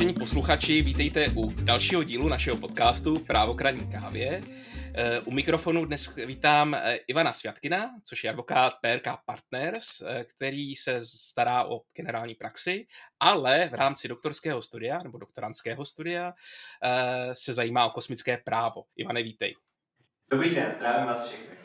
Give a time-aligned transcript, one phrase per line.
[0.00, 4.42] Vážení posluchači, vítejte u dalšího dílu našeho podcastu Právokraní kávě.
[4.94, 10.76] Eh, u mikrofonu dnes vítám eh, Ivana Svatkina, což je advokát PRK Partners, eh, který
[10.76, 12.86] se stará o generální praxi,
[13.20, 16.32] ale v rámci doktorského studia nebo doktorantského studia
[17.32, 18.84] se zajímá o kosmické právo.
[18.96, 19.54] Ivane, vítej.
[20.30, 21.56] Dobrý den, zdravím vás všechny.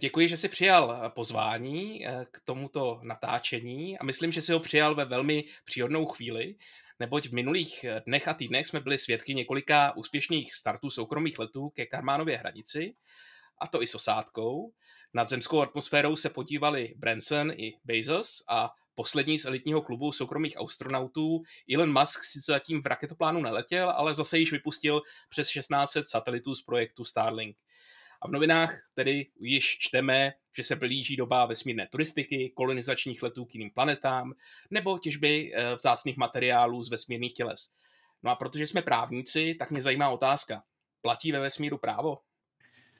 [0.00, 5.04] Děkuji, že jsi přijal pozvání k tomuto natáčení a myslím, že jsi ho přijal ve
[5.04, 6.54] velmi příhodnou chvíli,
[7.00, 11.68] neboť v minulých eh, dnech a týdnech jsme byli svědky několika úspěšných startů soukromých letů
[11.68, 12.94] ke Karmánově hranici,
[13.62, 14.72] a to i s osádkou.
[15.14, 21.42] Nad zemskou atmosférou se podívali Branson i Bezos a poslední z elitního klubu soukromých astronautů
[21.74, 26.62] Elon Musk sice zatím v raketoplánu neletěl, ale zase již vypustil přes 1600 satelitů z
[26.62, 27.56] projektu Starlink.
[28.22, 33.54] A v novinách tedy již čteme, že se blíží doba vesmírné turistiky, kolonizačních letů k
[33.54, 34.32] jiným planetám
[34.70, 37.68] nebo těžby eh, vzácných materiálů z vesmírných těles.
[38.22, 40.62] No a protože jsme právníci, tak mě zajímá otázka.
[41.00, 42.18] Platí ve vesmíru právo?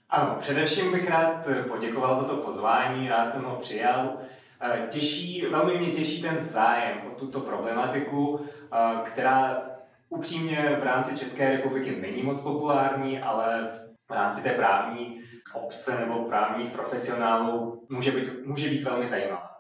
[0.09, 4.19] Ano, především bych rád poděkoval za to pozvání, rád jsem ho přijal.
[4.61, 9.63] Eh, těší, velmi mě těší ten zájem o tuto problematiku, eh, která
[10.09, 13.71] upřímně v rámci České republiky není moc populární, ale
[14.13, 15.21] v rámci té právní
[15.55, 19.51] obce nebo právních profesionálů může být, může být velmi zajímavá.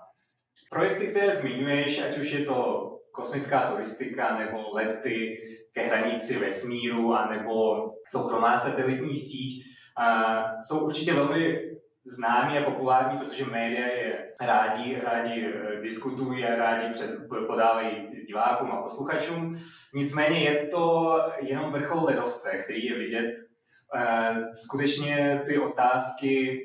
[0.70, 5.38] Projekty, které zmiňuješ, ať už je to kosmická turistika nebo lety
[5.72, 9.64] ke hranici vesmíru a nebo soukromá satelitní síť,
[10.60, 11.60] jsou určitě velmi
[12.04, 17.10] známí a populární, protože média je rádi, rádi e, diskutují a rádi před,
[17.46, 19.58] podávají divákům a posluchačům.
[19.94, 23.51] Nicméně je to jenom vrchol ledovce, který je vidět
[24.54, 26.62] skutečně ty otázky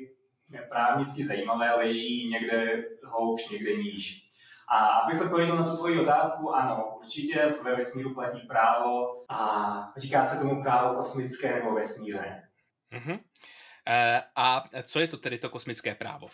[0.68, 4.24] právnicky zajímavé leží někde houš, někde níž.
[4.68, 10.26] A abych odpověděl na tu tvoji otázku, ano, určitě ve vesmíru platí právo a říká
[10.26, 12.48] se tomu právo kosmické nebo vesmírné.
[12.92, 13.20] Uh-huh.
[14.36, 16.28] A co je to tedy to kosmické právo?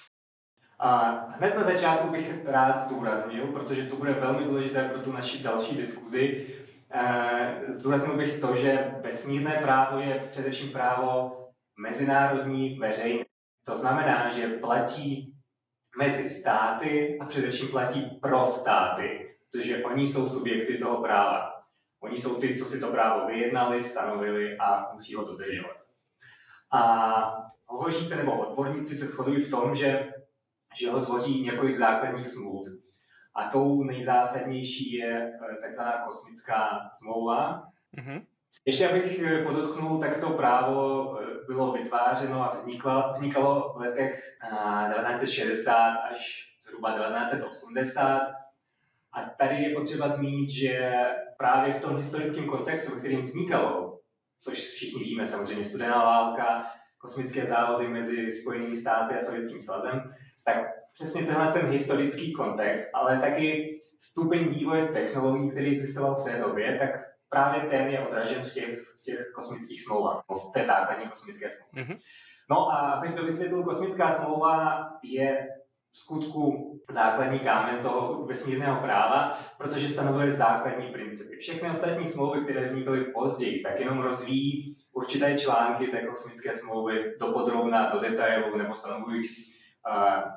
[0.78, 5.43] A hned na začátku bych rád zdůraznil, protože to bude velmi důležité pro tu naši
[5.43, 6.64] další diskuzi, Eh,
[7.69, 11.32] zdůraznil bych to, že vesmírné právo je především právo
[11.78, 13.25] mezinárodní veřejné.
[13.65, 15.34] To znamená, že platí
[15.99, 21.50] mezi státy a především platí pro státy, protože oni jsou subjekty toho práva.
[22.00, 25.77] Oni jsou ty, co si to právo vyjednali, stanovili a musí ho dodržovat.
[26.72, 30.12] A hovoří se, nebo odborníci se shodují v tom, že,
[30.75, 32.66] že ho tvoří několik základních smluv.
[33.34, 37.62] A tou nejzásadnější je eh, takzvaná kosmická smlouva.
[37.99, 38.22] Mm-hmm.
[38.65, 44.37] Ještě abych eh, podotknul, tak to právo eh, bylo vytvářeno a vzniklo, vznikalo v letech
[44.41, 45.75] 1960
[46.11, 48.21] až zhruba 1980.
[49.12, 50.93] A tady je potřeba zmínit, že
[51.37, 54.01] právě v tom historickém kontextu, v kterým vznikalo,
[54.39, 56.66] což všichni víme, samozřejmě studená válka,
[56.99, 60.11] kosmické závody mezi Spojenými státy a Sovětským svazem,
[60.45, 66.38] tak přesně tenhle ten historický kontext, ale taky stupeň vývoje technologií, který existoval v té
[66.38, 71.06] době, tak právě ten je odražen v těch, v těch kosmických smlouvách, v té základní
[71.06, 71.84] kosmické smlouvě.
[71.84, 71.99] Mm-hmm.
[72.50, 75.49] No a abych to vysvětlil, kosmická smlouva je
[75.91, 81.37] v skutku základní kámen toho vesmírného práva, protože stanovuje základní principy.
[81.37, 87.27] Všechny ostatní smlouvy, které vznikly později, tak jenom rozvíjí určité články té kosmické smlouvy do
[87.27, 89.28] podrobna, do detailu, nebo stanovují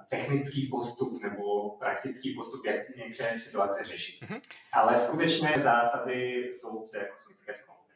[0.10, 4.22] technický postup nebo praktický postup, jak některé situace řešit.
[4.22, 4.42] Mm-hmm.
[4.74, 7.96] Ale skutečné zásady jsou v té kosmické smlouvě.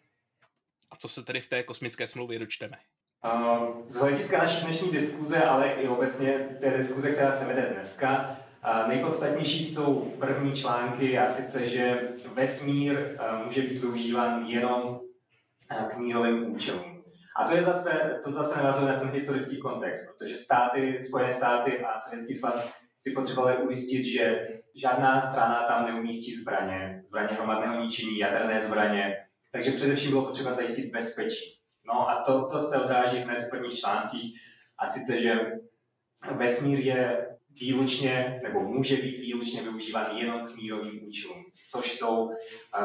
[0.92, 2.78] A co se tedy v té kosmické smlouvě dočteme?
[3.88, 8.38] z hlediska naší dnešní diskuze, ale i obecně té diskuze, která se vede dneska,
[8.88, 15.02] nejpodstatnější jsou první články a sice, že vesmír může být využíván jenom
[15.90, 16.91] k mírovým účelům.
[17.36, 21.80] A to je zase, to zase navazuje na ten historický kontext, protože státy, Spojené státy
[21.80, 28.18] a Sovětský svaz si potřebovali ujistit, že žádná strana tam neumístí zbraně, zbraně hromadného ničení,
[28.18, 29.18] jaderné zbraně,
[29.52, 31.60] takže především bylo potřeba zajistit bezpečí.
[31.88, 34.40] No a to, to se odráží hned v prvních článcích,
[34.78, 35.52] a sice, že
[36.36, 42.30] vesmír je výlučně, nebo může být výlučně využíván jenom k mírovým účelům, což jsou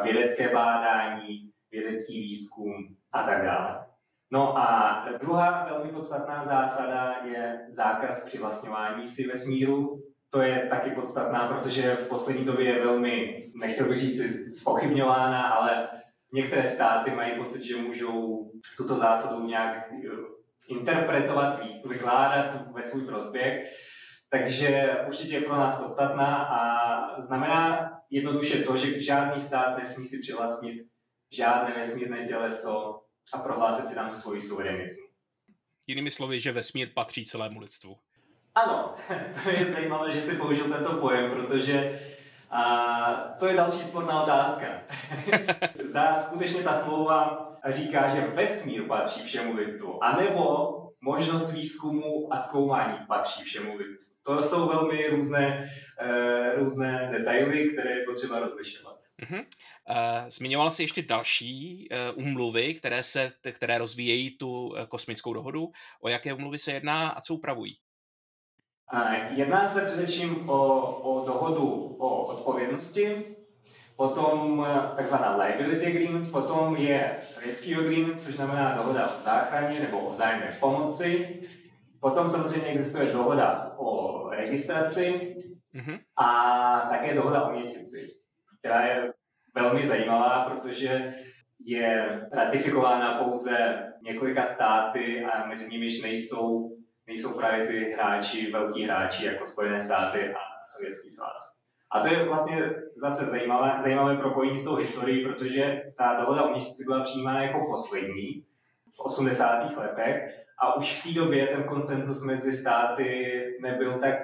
[0.02, 3.86] vědecké bádání, vědecký výzkum a tak dále.
[4.30, 10.02] No a druhá velmi podstatná zásada je zákaz přivlastňování si vesmíru.
[10.30, 15.88] To je taky podstatná, protože v poslední době je velmi, nechtěl bych říct, spochybňována, ale
[16.32, 20.08] některé státy mají pocit, že můžou tuto zásadu nějak eh,
[20.68, 23.72] interpretovat, vykládat ve svůj prospěch.
[24.28, 30.18] Takže určitě je pro nás podstatná a znamená jednoduše to, že žádný stát nesmí si
[30.18, 30.76] přivlastnit
[31.32, 33.02] žádné vesmírné těleso
[33.32, 34.96] a prohlásit si tam svoji suverenitu.
[35.86, 37.96] Jinými slovy, že vesmír patří celému lidstvu.
[38.54, 38.94] Ano,
[39.42, 42.00] to je zajímavé, že si použil tento pojem, protože
[42.50, 44.66] a to je další sporná otázka.
[45.84, 52.98] Zdá skutečně ta smlouva říká, že vesmír patří všemu lidstvu, anebo možnost výzkumu a zkoumání
[53.06, 54.15] patří všemu lidstvu.
[54.26, 55.70] To jsou velmi různé,
[56.02, 58.96] uh, různé detaily, které je potřeba rozlišovat.
[59.22, 59.44] Uh-huh.
[59.90, 65.72] Uh, zmiňoval jsi ještě další umluvy, které, se, které rozvíjejí tu kosmickou dohodu.
[66.00, 67.76] O jaké umluvy se jedná a co upravují?
[69.30, 73.24] Jedná se především o, o dohodu o odpovědnosti,
[73.96, 80.10] potom takzvaná liability agreement, potom je rescue agreement, což znamená dohoda o záchraně nebo o
[80.10, 81.42] vzájemné pomoci,
[82.00, 85.36] potom samozřejmě existuje dohoda o registraci
[85.74, 86.00] mm-hmm.
[86.16, 88.10] a také dohoda o měsíci,
[88.58, 89.12] která je
[89.54, 91.14] velmi zajímavá, protože
[91.64, 96.76] je ratifikována pouze několika státy a mezi nimiž nejsou
[97.06, 101.56] nejsou právě ty hráči, velký hráči jako Spojené státy a Sovětský svaz.
[101.90, 106.50] A to je vlastně zase zajímavé, zajímavé propojení s tou historií, protože ta dohoda o
[106.50, 108.46] měsíci byla přijímána jako poslední
[108.96, 109.76] v 80.
[109.76, 114.18] letech a už v té době ten konsenzus mezi státy nebyl tak,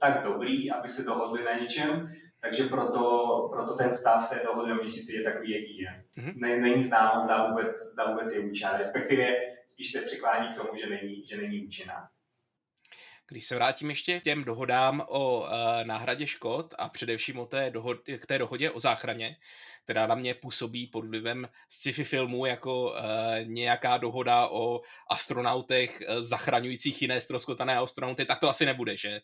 [0.00, 2.08] tak dobrý, aby se dohodli na něčem,
[2.40, 6.04] takže proto, proto ten stav té dohody o měsíci je takový, jaký je.
[6.18, 6.60] Mm-hmm.
[6.60, 9.26] Není známo, zda vůbec, zda vůbec je účinná, respektive
[9.66, 12.08] spíš se přiklání k tomu, že není, že není účinná.
[13.28, 15.48] Když se vrátím ještě k těm dohodám o uh,
[15.84, 19.36] náhradě škod a především o té dohod, k té dohodě o záchraně,
[19.84, 22.96] která na mě působí pod vlivem sci-fi filmů jako uh,
[23.44, 24.80] nějaká dohoda o
[25.10, 29.20] astronautech uh, zachraňujících jiné stroskotané astronauty, tak to asi nebude, že?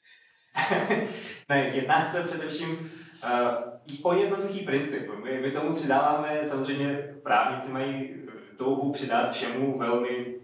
[1.49, 2.93] ne, jedná se především
[3.25, 5.11] uh, o jednoduchý princip.
[5.25, 8.15] My, my tomu přidáváme, samozřejmě právníci mají
[8.59, 10.35] touhu přidat všemu velmi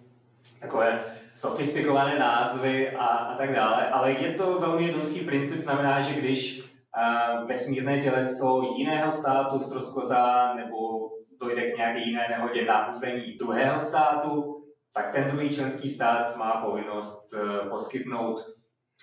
[0.61, 1.05] takové
[1.39, 6.63] sofistikované názvy a, a tak dále, ale je to velmi jednoduchý princip, znamená, že když
[6.63, 11.09] uh, vesmírné těleso jiného státu ztroskotá nebo
[11.41, 14.65] dojde k nějaké jiné nehodě na území druhého státu,
[14.95, 18.39] tak ten druhý členský stát má povinnost uh, poskytnout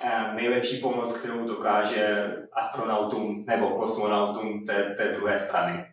[0.03, 5.85] uh, nejlepší pomoc, kterou dokáže astronautům nebo kosmonautům té, té druhé strany.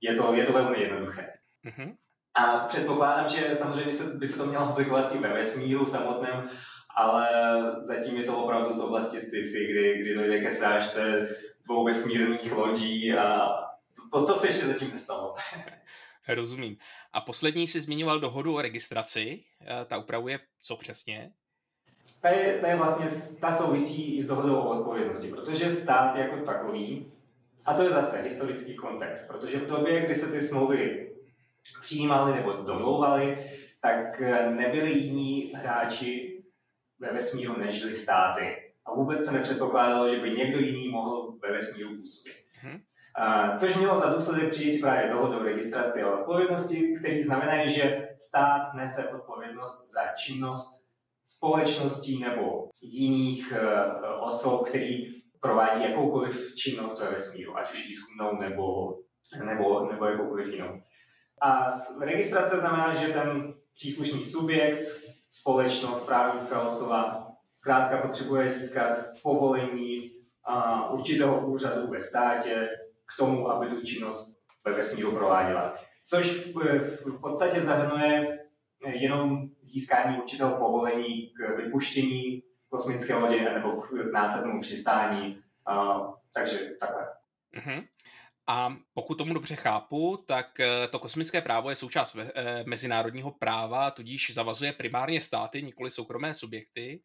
[0.00, 1.32] Je to, je to velmi jednoduché.
[1.66, 1.94] Mm-hmm.
[2.40, 6.50] A předpokládám, že samozřejmě se, by se to mělo aplikovat i ve vesmíru samotném,
[6.96, 7.28] ale
[7.78, 11.28] zatím je to opravdu z oblasti sci-fi, kdy, kdy dojde ke strážce
[11.64, 13.48] dvou vesmírných lodí a
[14.12, 15.34] to, to, to se ještě zatím nestalo.
[16.28, 16.76] Rozumím.
[17.12, 19.44] A poslední si zmiňoval dohodu o registraci.
[19.60, 21.32] Eh, ta upravuje co přesně?
[22.20, 23.06] Ta je, ta je vlastně,
[23.40, 27.12] ta souvisí i s dohodou o odpovědnosti, protože stát jako takový,
[27.66, 31.10] a to je zase historický kontext, protože v době, kdy se ty smlouvy
[31.82, 33.38] přijímali nebo domlouvali,
[33.82, 36.42] tak eh, nebyli jiní hráči
[36.98, 38.56] ve vesmíru než státy.
[38.86, 42.34] A vůbec se nepředpokládalo, že by někdo jiný mohl ve vesmíru působit.
[42.60, 42.80] Hmm.
[43.56, 48.74] Což mělo za důsledek přijít právě dohodu o registraci a odpovědnosti, který znamená, že stát
[48.74, 50.86] nese odpovědnost za činnost
[51.24, 58.96] společností nebo jiných eh, osob, který provádí jakoukoliv činnost ve vesmíru, ať už výzkumnou nebo,
[59.44, 60.80] nebo, nebo jakoukoliv jinou.
[61.40, 61.66] A
[62.00, 64.86] registrace znamená, že ten příslušný subjekt,
[65.30, 70.12] společnost, právnická osoba, zkrátka potřebuje získat povolení
[70.90, 72.68] určitého úřadu ve státě
[73.14, 75.74] k tomu, aby tu činnost ve vesmíru prováděla.
[76.04, 78.38] Což v, podstatě zahrnuje
[78.86, 85.38] jenom získání určitého povolení k vypuštění kosmické lodě nebo k následnému přistání.
[86.32, 87.08] Takže takhle.
[87.58, 87.86] Mm-hmm.
[88.50, 93.90] A pokud tomu dobře chápu, tak eh, to kosmické právo je součást eh, mezinárodního práva,
[93.90, 97.02] tudíž zavazuje primárně státy, nikoli soukromé subjekty.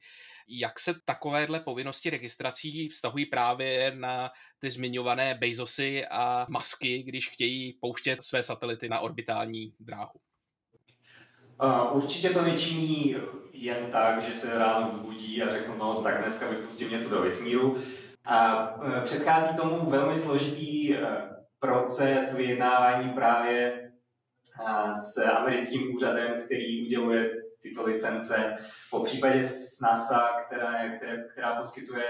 [0.48, 7.74] Jak se takovéhle povinnosti registrací vztahují právě na ty zmiňované Bezosy a Masky, když chtějí
[7.82, 10.20] pouštět své satelity na orbitální dráhu?
[11.92, 13.16] určitě to nečiní
[13.54, 17.78] jen tak, že se ráno vzbudí a řeknu, no tak dneska vypustím něco do vesmíru.
[18.26, 20.96] A eh, předchází tomu velmi složitý
[21.60, 23.92] proces vyjednávání právě
[24.94, 27.32] s americkým úřadem, který uděluje
[27.62, 28.56] tyto licence,
[28.92, 32.04] po případě s NASA, která, která, která poskytuje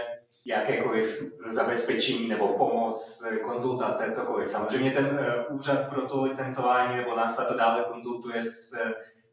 [0.46, 4.50] jakékoliv zabezpečení nebo pomoc, konzultace, cokoliv.
[4.50, 8.78] Samozřejmě ten e, úřad pro to licencování nebo NASA to dále konzultuje s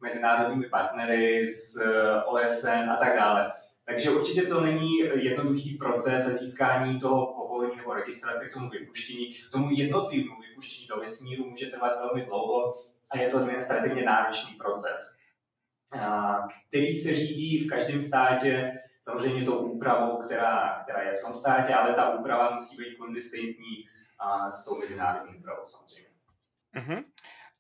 [0.00, 3.52] mezinárodními partnery, s e, OSN a tak dále.
[3.85, 7.42] Takže určitě to není jednoduchý proces získání toho
[8.02, 12.75] registrace, k tomu vypuštění, k tomu jednotlivému vypuštění do vesmíru může trvat velmi dlouho
[13.11, 15.18] a je to administrativně náročný proces,
[16.68, 21.75] který se řídí v každém státě samozřejmě tou úpravou, která, která je v tom státě,
[21.75, 23.88] ale ta úprava musí být konzistentní
[24.50, 26.09] s tou mezinárodní úpravou samozřejmě.
[26.76, 27.04] Uh-huh.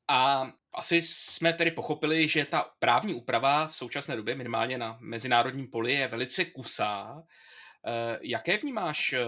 [0.08, 5.70] A asi jsme tedy pochopili, že ta právní úprava v současné době minimálně na mezinárodním
[5.70, 7.22] poli je velice kusá.
[7.86, 9.24] Eh, jaké vnímáš eh,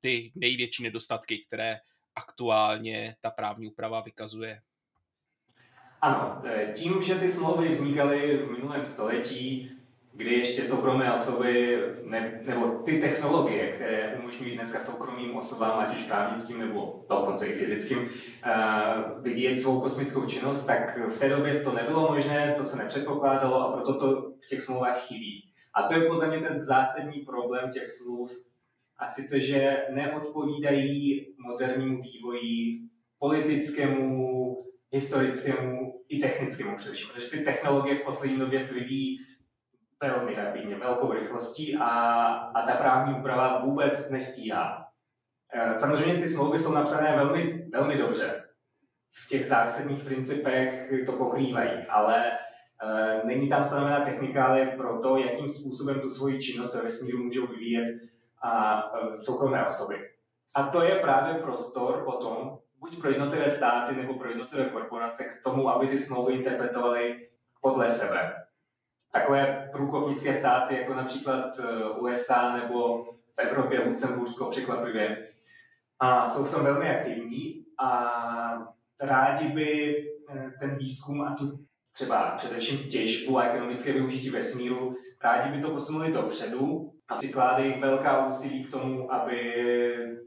[0.00, 1.78] ty největší nedostatky, které
[2.16, 4.60] aktuálně ta právní úprava vykazuje?
[6.00, 9.70] Ano, eh, tím, že ty smlouvy vznikaly v minulém století,
[10.12, 16.02] kdy ještě soukromé osoby, ne, nebo ty technologie, které umožňují dneska soukromým osobám, ať už
[16.02, 18.08] právnickým nebo dokonce i fyzickým,
[19.22, 23.72] vyvíjet svou kosmickou činnost, tak v té době to nebylo možné, to se nepředpokládalo a
[23.72, 25.55] proto to v těch smlouvách chybí.
[25.76, 28.46] A to je podle mě ten zásadní problém těch smluv,
[28.98, 32.80] a sice, že neodpovídají modernímu vývoji,
[33.18, 34.56] politickému,
[34.92, 39.18] historickému i technickému především, protože ty technologie v poslední době se vyvíjí
[40.02, 41.88] velmi rapidně, velkou rychlostí a,
[42.54, 44.88] a ta právní úprava vůbec nestíhá.
[45.52, 48.44] E, samozřejmě ty smlouvy jsou napsané velmi, velmi dobře.
[49.24, 52.38] V těch zásadních principech to pokrývají, ale
[53.24, 57.88] není tam stanovená technikálie pro to, jakým způsobem tu svoji činnost ve vesmíru můžou vyvíjet
[58.42, 60.10] a e, soukromé osoby.
[60.54, 65.42] A to je právě prostor potom, buď pro jednotlivé státy nebo pro jednotlivé korporace k
[65.44, 67.28] tomu, aby ty smlouvy interpretovaly
[67.60, 68.46] podle sebe
[69.12, 73.04] takové průkopnické státy, jako například eh, USA nebo
[73.34, 75.28] v Evropě Lucembursko překvapivě,
[75.98, 78.12] a jsou v tom velmi aktivní a
[79.02, 79.96] rádi by
[80.30, 81.58] eh, ten výzkum a tu
[81.96, 88.26] třeba především těžbu a ekonomické využití vesmíru, rádi by to posunuli dopředu a přikládají velká
[88.26, 89.64] úsilí k tomu, aby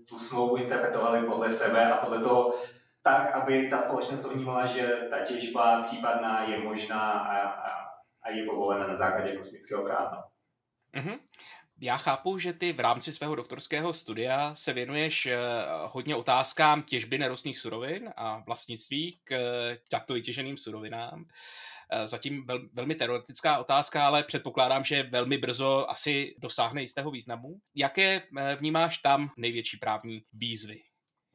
[0.10, 2.56] tu smlouvu interpretovali podle sebe a podle toho
[3.02, 7.80] tak, aby ta společnost to vnímala, že ta těžba případná je možná a, a
[8.30, 10.30] a je povolena na základě kosmického práva.
[10.94, 11.20] Mm-hmm.
[11.81, 15.38] Já chápu, že ty v rámci svého doktorského studia se věnuješ eh,
[15.86, 19.38] hodně otázkám těžby nerostných surovin a vlastnictví k
[19.91, 21.25] takto vytěženým surovinám.
[21.91, 27.55] Eh, zatím vel, velmi teoretická otázka, ale předpokládám, že velmi brzo asi dosáhne jistého významu.
[27.75, 30.79] Jaké eh, vnímáš tam největší právní výzvy?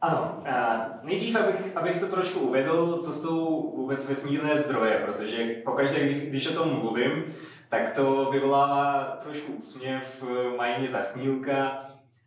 [0.01, 0.39] Ano,
[1.03, 6.55] nejdřív, abych, abych to trošku uvedl, co jsou vůbec vesmírné zdroje, protože pokaždé, když o
[6.55, 7.25] tom mluvím,
[7.75, 10.25] tak to vyvolává trošku úsměv,
[10.57, 11.81] mají mě zasnílka,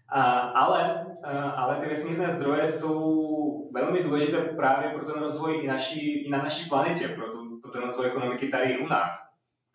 [0.09, 5.67] a, ale, a, ale ty vesmírné zdroje jsou velmi důležité právě pro ten rozvoj i,
[5.67, 9.11] naší, i na naší planetě, pro, tu, pro ten rozvoj ekonomiky tady u nás.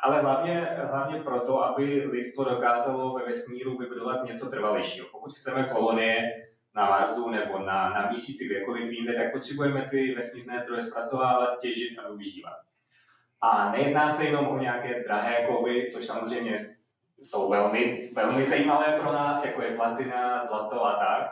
[0.00, 5.06] Ale hlavně, hlavně proto, aby lidstvo dokázalo ve vesmíru vybudovat něco trvalejšího.
[5.12, 6.32] Pokud chceme kolonie,
[6.74, 11.98] na Marsu nebo na, na měsíci, kdekoliv jinde, tak potřebujeme ty vesmírné zdroje zpracovávat, těžit
[11.98, 12.71] a využívat.
[13.42, 16.76] A nejedná se jenom o nějaké drahé kovy, což samozřejmě
[17.20, 21.30] jsou velmi, velmi zajímavé pro nás, jako je platina, zlato a tak.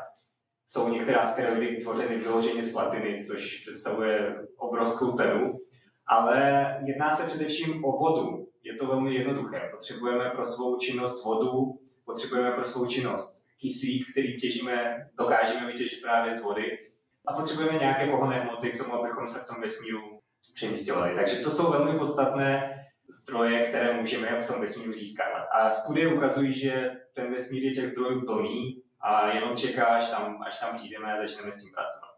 [0.66, 5.58] Jsou některé asteroidy tvořeny vyloženě z platiny, což představuje obrovskou cenu.
[6.06, 8.46] Ale jedná se především o vodu.
[8.62, 9.68] Je to velmi jednoduché.
[9.70, 16.34] Potřebujeme pro svou činnost vodu, potřebujeme pro svou činnost kyslík, který těžíme, dokážeme vytěžit právě
[16.34, 16.78] z vody
[17.26, 20.19] a potřebujeme nějaké pohonné hmoty k tomu, abychom se v tom vesmíru
[20.54, 21.14] přemístěvali.
[21.14, 22.76] Takže to jsou velmi podstatné
[23.08, 25.48] zdroje, které můžeme v tom vesmíru získávat.
[25.52, 30.42] A studie ukazují, že ten vesmír je těch zdrojů plný a jenom čeká, až tam,
[30.46, 32.10] až tam přijdeme a začneme s tím pracovat.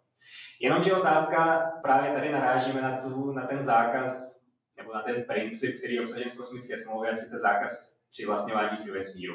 [0.61, 4.43] Jenomže otázka, právě tady narážíme na, tu, na ten zákaz,
[4.76, 8.90] nebo na ten princip, který je obsažen v kosmické smlouvě, a sice zákaz přivlastňování si
[8.90, 9.35] vesmíru.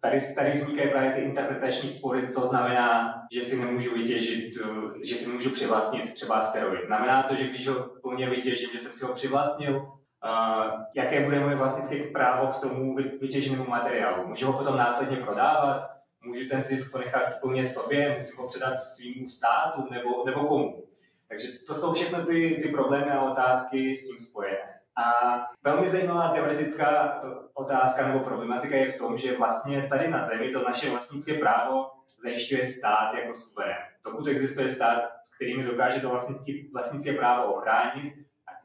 [0.00, 4.54] Tady, tady vznikají právě ty interpretační spory, co znamená, že si nemůžu vytěžit,
[5.02, 6.84] že si můžu přivlastnit třeba asteroid.
[6.84, 11.40] Znamená to, že když ho plně vytěžím, že jsem si ho přivlastnil, uh, jaké bude
[11.40, 14.28] moje vlastnické právo k tomu vytěženému materiálu.
[14.28, 15.90] Můžu ho potom následně prodávat,
[16.24, 20.82] můžu ten zisk ponechat plně sobě, musím ho předat svým státu nebo, nebo komu.
[21.28, 24.65] Takže to jsou všechno ty, ty problémy a otázky s tím spojené.
[24.96, 27.20] A velmi zajímavá teoretická
[27.54, 31.90] otázka nebo problematika je v tom, že vlastně tady na Zemi to naše vlastnické právo
[32.18, 33.76] zajišťuje stát jako suverén.
[34.04, 35.02] Dokud existuje stát,
[35.36, 38.14] který mi dokáže to vlastnické, vlastnické právo ochránit,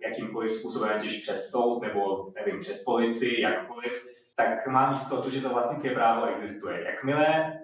[0.05, 5.49] jakýmkoliv způsobem, ať přes soud nebo nevím, přes policii, jakkoliv, tak mám jistotu, že to
[5.49, 6.83] vlastnické právo existuje.
[6.83, 7.59] Jakmile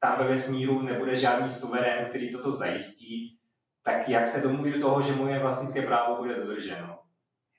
[0.00, 3.38] tam ve vesmíru nebude žádný suverén, který toto zajistí,
[3.82, 6.98] tak jak se domůžu toho, že moje vlastnické právo bude dodrženo?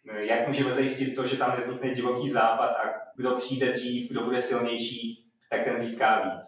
[0.06, 4.42] Jak můžeme zajistit to, že tam nevznikne divoký západ a kdo přijde dřív, kdo bude
[4.42, 6.44] silnější, tak ten získá víc.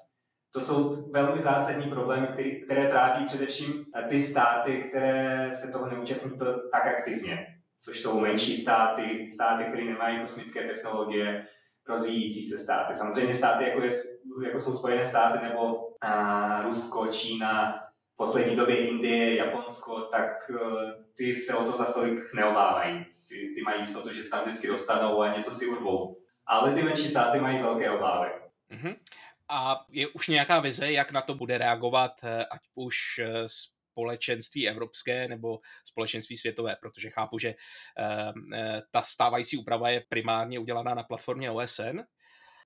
[0.53, 6.37] To jsou velmi zásadní problémy, které, které trápí především ty státy, které se toho neúčastní
[6.37, 7.47] to tak aktivně,
[7.79, 11.45] což jsou menší státy, státy, které nemají kosmické technologie,
[11.87, 12.93] rozvíjící se státy.
[12.93, 13.91] Samozřejmě státy, jako, je,
[14.45, 17.84] jako jsou Spojené státy nebo a, Rusko, Čína,
[18.15, 20.59] poslední době Indie, Japonsko, tak uh,
[21.17, 23.05] ty se o to za stolik neobávají.
[23.27, 26.17] Ty, ty mají jistotu, že se tam vždycky dostanou a něco si urvou.
[26.45, 28.29] Ale ty menší státy mají velké obávy.
[28.71, 28.95] Mm-hmm.
[29.49, 33.43] A je už nějaká vize, jak na to bude reagovat, eh, ať už eh,
[33.95, 37.55] společenství evropské nebo společenství světové, protože chápu, že
[38.91, 41.99] ta stávající úprava je primárně udělaná na platformě OSN,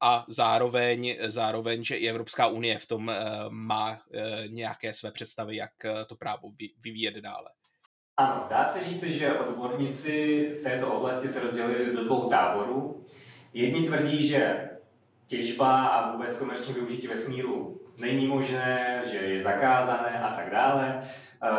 [0.02, 3.12] a zároveň, zároveň, že i Evropská unie v tom
[3.50, 4.00] má
[4.48, 5.72] nějaké své představy, jak
[6.08, 6.52] to právo
[6.84, 7.50] vyvíjet dále.
[8.18, 13.06] Ano, dá se říct, že odborníci v této oblasti se rozdělili do dvou táborů.
[13.54, 14.70] Jedni tvrdí, že
[15.28, 21.10] těžba a vůbec komerční využití vesmíru není možné, že je zakázané a tak dále.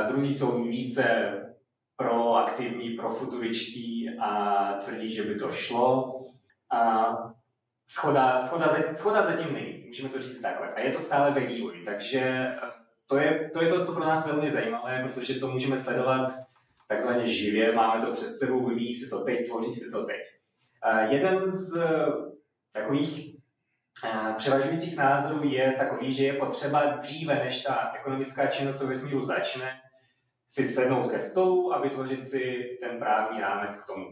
[0.08, 1.32] Druzí jsou více
[1.96, 6.20] proaktivní, profuturičtí a tvrdí, že by to šlo.
[6.72, 7.06] A
[7.92, 10.74] schoda, schoda, schoda zatím není, můžeme to říct takhle.
[10.74, 12.52] A je to stále ve vývoji, takže
[13.08, 16.32] to je, to je to, co pro nás velmi zajímavé, protože to můžeme sledovat
[16.88, 20.16] takzvaně živě, máme to před sebou, vyvíjí se to teď, tvoří se to teď.
[21.08, 21.86] Jeden z
[22.72, 23.36] takových
[24.36, 29.80] převažujících názorů je takový, že je potřeba dříve, než ta ekonomická činnost ve vesmíru začne,
[30.46, 34.06] si sednout ke stolu a vytvořit si ten právní rámec k tomu.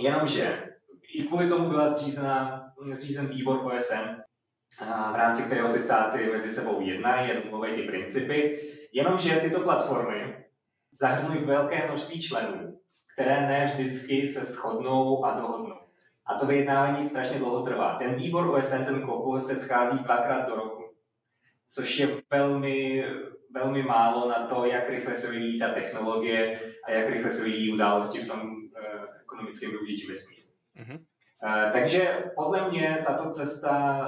[0.00, 0.70] Jenomže
[1.14, 4.20] i kvůli tomu byla zřízena, zřízen výbor OSN,
[5.12, 8.60] v rámci kterého ty státy mezi sebou jednají a domluvají ty principy,
[8.92, 10.44] jenomže tyto platformy
[10.92, 12.80] zahrnují velké množství členů,
[13.12, 15.76] které ne vždycky se shodnou a dohodnou.
[16.26, 17.98] A to vyjednávání strašně dlouho trvá.
[17.98, 20.84] Ten výbor OSN, ten KOPU, se schází dvakrát do roku,
[21.68, 23.04] což je velmi,
[23.50, 27.72] velmi málo na to, jak rychle se vyvíjí ta technologie a jak rychle se vyvíjí
[27.72, 30.48] události v tom uh, ekonomickém využití vesmíru.
[30.76, 31.04] Mm-hmm.
[31.44, 34.04] Uh, takže podle mě tato cesta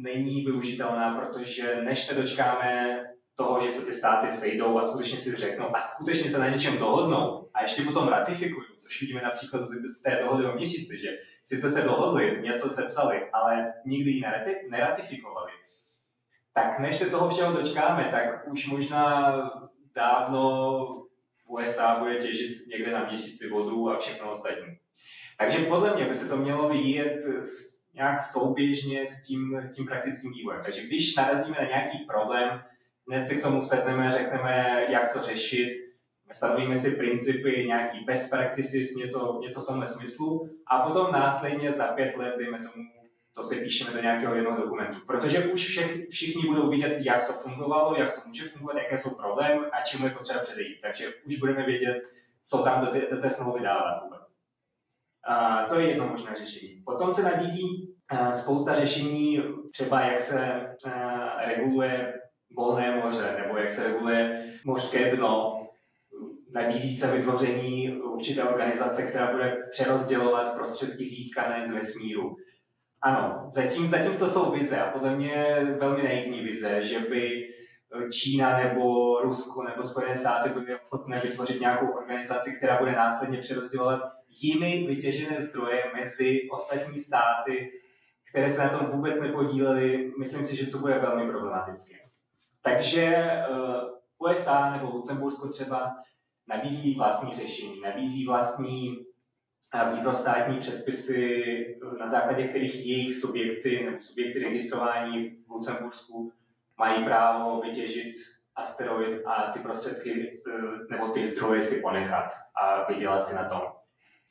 [0.00, 3.00] není využitelná, protože než se dočkáme
[3.34, 6.78] toho, že se ty státy sejdou a skutečně si řeknou a skutečně se na něčem
[6.78, 9.68] dohodnou a ještě potom ratifikují, což vidíme například
[10.02, 11.08] té dohody o měsíci, že
[11.44, 14.22] sice se dohodli, něco sepsali, ale nikdy ji
[14.70, 15.52] neratifikovali.
[16.52, 19.34] Tak než se toho všeho dočkáme, tak už možná
[19.94, 20.78] dávno
[21.46, 24.81] USA bude těžit někde na měsíci vodu a všechno ostatní.
[25.42, 27.24] Takže podle mě by se to mělo vyvíjet
[27.94, 30.60] nějak souběžně s tím, s tím praktickým vývojem.
[30.64, 32.62] Takže když narazíme na nějaký problém,
[33.08, 35.68] hned si k tomu sedneme, řekneme, jak to řešit,
[36.32, 41.84] stanovíme si principy, nějaký best practices, něco, něco v tomhle smyslu a potom následně za
[41.86, 42.84] pět let, dejme tomu,
[43.34, 44.98] to si píšeme do nějakého jednoho dokumentu.
[45.06, 49.16] Protože už všech, všichni budou vidět, jak to fungovalo, jak to může fungovat, jaké jsou
[49.16, 50.78] problémy a čemu je potřeba předejít.
[50.82, 52.02] Takže už budeme vědět,
[52.42, 54.31] co tam do té, do té smlouvy dávat vůbec.
[55.68, 56.82] To je jedno možné řešení.
[56.84, 57.94] Potom se nabízí
[58.32, 60.66] spousta řešení, třeba jak se
[61.44, 62.14] reguluje
[62.56, 65.58] volné moře, nebo jak se reguluje mořské dno.
[66.54, 72.36] Nabízí se vytvoření určité organizace, která bude přerozdělovat prostředky získané z vesmíru.
[73.02, 77.51] Ano, zatím, zatím to jsou vize a podle mě velmi naivní vize, že by
[78.10, 84.12] Čína nebo Rusko nebo Spojené státy byly ochotné vytvořit nějakou organizaci, která bude následně přerozdělovat
[84.40, 87.72] jimi vytěžené zdroje mezi ostatní státy,
[88.30, 90.12] které se na tom vůbec nepodílely.
[90.18, 91.96] Myslím si, že to bude velmi problematické.
[92.62, 93.46] Takže eh,
[94.18, 95.96] USA nebo Lucembursko třeba
[96.46, 99.06] nabízí vlastní řešení, nabízí vlastní
[99.74, 101.54] eh, vnitrostátní předpisy,
[102.00, 106.32] na základě kterých jejich subjekty nebo subjekty registrování v Lucembursku
[106.82, 108.14] mají právo vytěžit
[108.56, 110.52] asteroid a ty prostředky eh,
[110.90, 113.62] nebo ty zdroje si ponechat a vydělat si na tom.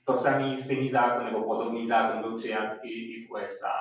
[0.03, 3.73] To samý stejný zákon nebo podobný zákon byl přijat i, i v USA.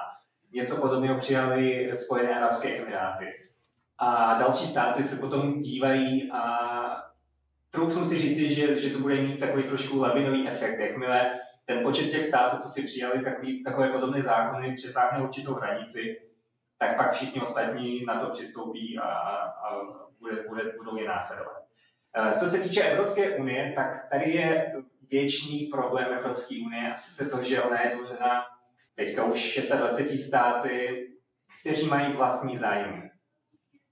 [0.53, 3.27] Něco podobného přijali Spojené arabské emiráty.
[3.99, 6.43] A další státy se potom dívají a
[7.71, 10.79] troufnu si říci, že, že to bude mít takový trošku labinový efekt.
[10.79, 11.31] Jakmile
[11.65, 16.30] ten počet těch států, co si přijali takový, takové podobné zákony, přesáhne určitou hranici,
[16.81, 19.81] tak pak všichni ostatní na to přistoupí a, a
[20.21, 21.63] bude, bude, budou je následovat.
[22.17, 24.75] Eh, co se týče Evropské unie, tak tady je
[25.11, 28.45] věčný problém Evropské unie a sice to, že ona je tvořena
[28.95, 31.07] teďka už 26 státy,
[31.61, 33.11] kteří mají vlastní zájmy.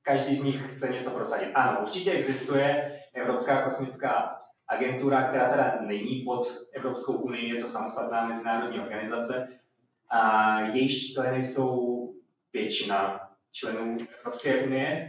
[0.02, 1.52] Každý z nich chce něco prosadit.
[1.54, 8.26] Ano, určitě existuje Evropská kosmická agentura, která teda není pod Evropskou unii, je to samostatná
[8.26, 9.48] mezinárodní organizace
[10.10, 11.87] a jejíž členy jsou
[12.58, 13.20] většina
[13.52, 15.08] členů Evropské unie.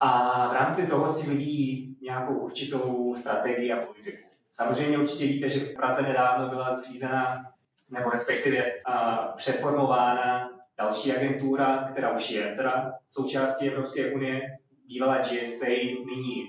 [0.00, 4.28] A v rámci toho si vyvíjí nějakou určitou strategii a politiku.
[4.50, 7.52] Samozřejmě určitě víte, že v Praze nedávno byla zřízena,
[7.90, 14.40] nebo respektive uh, přeformována další agentura, která už je teda součástí Evropské unie,
[14.86, 15.66] bývala GSA,
[16.06, 16.44] nyní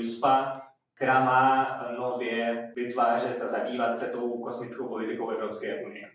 [0.00, 0.62] USPA,
[0.94, 6.10] která má nově vytvářet a zabývat se tou kosmickou politikou Evropské unie.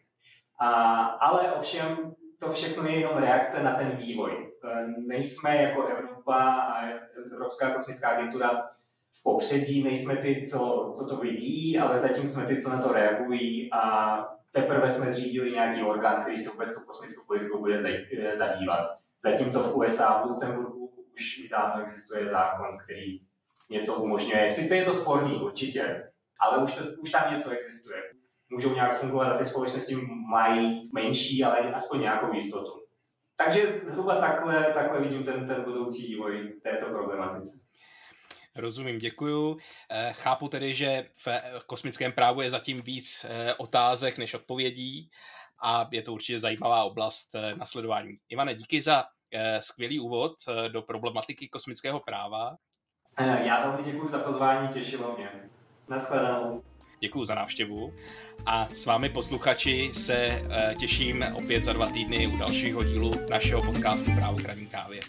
[0.59, 0.69] A,
[1.03, 4.51] ale ovšem to všechno je jenom reakce na ten vývoj.
[4.97, 6.85] Nejsme jako Evropa a
[7.33, 8.69] Evropská kosmická agentura
[9.11, 12.93] v popředí, nejsme ty, co, co to vyvíjí, ale zatím jsme ty, co na to
[12.93, 14.17] reagují a
[14.51, 17.79] teprve jsme zřídili nějaký orgán, který se vůbec tu kosmickou politikou bude
[18.33, 18.97] zabývat.
[19.19, 23.21] Zatímco v USA, v Lucemburku už dávno existuje zákon, který
[23.69, 24.49] něco umožňuje.
[24.49, 28.01] Sice je to sporný, určitě, ale už, to, už tam něco existuje.
[28.51, 29.95] Můžou nějak fungovat a ty společnosti
[30.29, 32.81] mají menší, ale aspoň nějakou jistotu.
[33.35, 37.59] Takže zhruba takhle, takhle vidím ten, ten budoucí vývoj této problematice.
[38.55, 39.57] Rozumím, děkuju.
[39.89, 41.27] Eh, chápu tedy, že v
[41.65, 45.09] kosmickém právu je zatím víc eh, otázek než odpovědí
[45.63, 48.15] a je to určitě zajímavá oblast eh, nasledování.
[48.29, 49.03] Ivane, díky za
[49.59, 50.31] skvělý úvod
[50.67, 52.57] do problematiky kosmického práva.
[53.19, 55.49] Já velmi děkuji za pozvání, těšilo mě.
[55.87, 56.63] Naschledanou.
[57.03, 57.93] Děkuji za návštěvu
[58.45, 60.41] a s vámi posluchači se
[60.79, 65.01] těším opět za dva týdny u dalšího dílu našeho podcastu Právo kraní kávě.